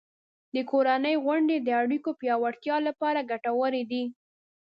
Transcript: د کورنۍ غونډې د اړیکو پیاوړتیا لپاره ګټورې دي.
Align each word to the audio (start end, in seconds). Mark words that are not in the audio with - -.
د 0.55 0.57
کورنۍ 0.71 1.15
غونډې 1.25 1.57
د 1.61 1.69
اړیکو 1.81 2.09
پیاوړتیا 2.19 2.77
لپاره 2.87 3.27
ګټورې 3.31 3.83
دي. 3.91 4.03